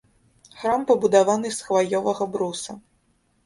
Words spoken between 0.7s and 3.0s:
пабудаваны з хваёвага бруса.